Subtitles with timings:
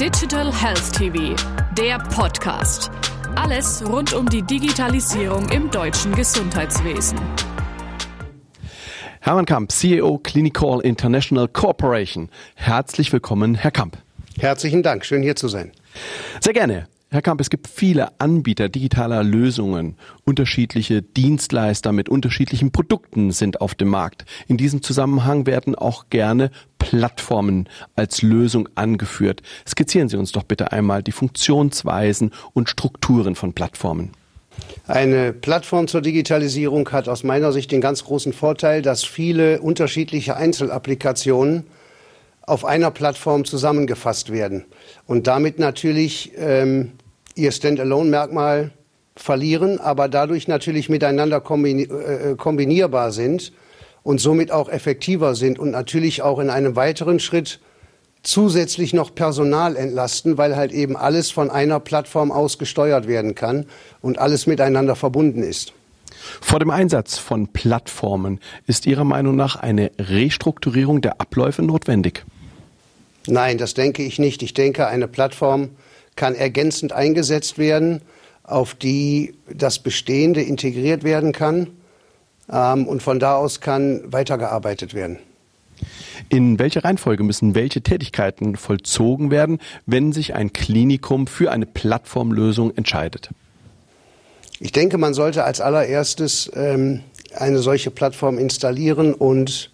[0.00, 1.34] Digital Health TV,
[1.76, 2.88] der Podcast.
[3.34, 7.18] Alles rund um die Digitalisierung im deutschen Gesundheitswesen.
[9.18, 12.28] Hermann Kamp, CEO Clinical International Corporation.
[12.54, 13.98] Herzlich willkommen, Herr Kamp.
[14.38, 15.72] Herzlichen Dank, schön hier zu sein.
[16.40, 16.86] Sehr gerne.
[17.10, 19.96] Herr Kamp, es gibt viele Anbieter digitaler Lösungen.
[20.26, 24.26] Unterschiedliche Dienstleister mit unterschiedlichen Produkten sind auf dem Markt.
[24.46, 27.66] In diesem Zusammenhang werden auch gerne Plattformen
[27.96, 29.40] als Lösung angeführt.
[29.66, 34.12] Skizzieren Sie uns doch bitte einmal die Funktionsweisen und Strukturen von Plattformen.
[34.86, 40.36] Eine Plattform zur Digitalisierung hat aus meiner Sicht den ganz großen Vorteil, dass viele unterschiedliche
[40.36, 41.64] Einzelapplikationen
[42.48, 44.64] auf einer Plattform zusammengefasst werden
[45.06, 46.92] und damit natürlich ähm,
[47.34, 48.72] ihr Standalone-Merkmal
[49.16, 53.52] verlieren, aber dadurch natürlich miteinander äh, kombinierbar sind
[54.02, 57.60] und somit auch effektiver sind und natürlich auch in einem weiteren Schritt
[58.22, 63.66] zusätzlich noch Personal entlasten, weil halt eben alles von einer Plattform aus gesteuert werden kann
[64.00, 65.72] und alles miteinander verbunden ist.
[66.40, 72.24] Vor dem Einsatz von Plattformen ist Ihrer Meinung nach eine Restrukturierung der Abläufe notwendig?
[73.28, 74.42] Nein, das denke ich nicht.
[74.42, 75.70] Ich denke, eine Plattform
[76.16, 78.00] kann ergänzend eingesetzt werden,
[78.42, 81.68] auf die das Bestehende integriert werden kann.
[82.50, 85.18] Ähm, und von da aus kann weitergearbeitet werden.
[86.28, 92.76] In welcher Reihenfolge müssen welche Tätigkeiten vollzogen werden, wenn sich ein Klinikum für eine Plattformlösung
[92.76, 93.30] entscheidet?
[94.58, 97.00] Ich denke, man sollte als allererstes ähm,
[97.34, 99.70] eine solche Plattform installieren und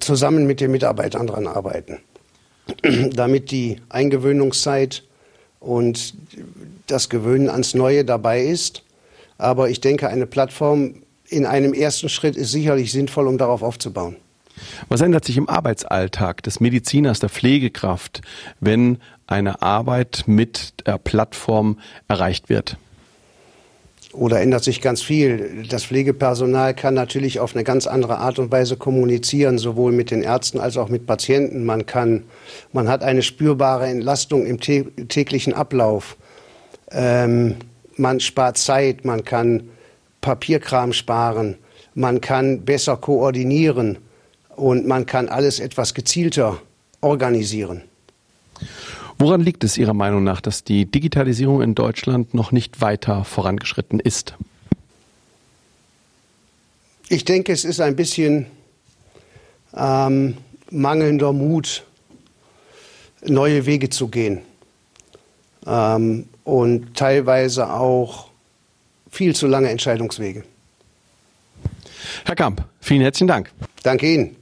[0.00, 1.98] zusammen mit den Mitarbeitern daran arbeiten.
[3.14, 5.02] damit die Eingewöhnungszeit
[5.60, 6.14] und
[6.86, 8.82] das Gewöhnen ans Neue dabei ist.
[9.38, 14.16] Aber ich denke, eine Plattform in einem ersten Schritt ist sicherlich sinnvoll, um darauf aufzubauen.
[14.88, 18.20] Was ändert sich im Arbeitsalltag des Mediziners, der Pflegekraft,
[18.60, 22.76] wenn eine Arbeit mit der Plattform erreicht wird?
[24.12, 25.64] Oder ändert sich ganz viel.
[25.68, 30.22] Das Pflegepersonal kann natürlich auf eine ganz andere Art und Weise kommunizieren, sowohl mit den
[30.22, 31.64] Ärzten als auch mit Patienten.
[31.64, 32.24] Man kann,
[32.72, 36.16] man hat eine spürbare Entlastung im täglichen Ablauf.
[36.90, 37.56] Ähm,
[37.96, 39.70] man spart Zeit, man kann
[40.20, 41.56] Papierkram sparen,
[41.94, 43.98] man kann besser koordinieren
[44.56, 46.60] und man kann alles etwas gezielter
[47.00, 47.82] organisieren.
[49.22, 54.00] Woran liegt es Ihrer Meinung nach, dass die Digitalisierung in Deutschland noch nicht weiter vorangeschritten
[54.00, 54.34] ist?
[57.08, 58.46] Ich denke, es ist ein bisschen
[59.76, 60.38] ähm,
[60.72, 61.84] mangelnder Mut,
[63.24, 64.40] neue Wege zu gehen.
[65.68, 68.26] Ähm, und teilweise auch
[69.08, 70.42] viel zu lange Entscheidungswege.
[72.24, 73.52] Herr Kamp, vielen herzlichen Dank.
[73.84, 74.41] Danke Ihnen.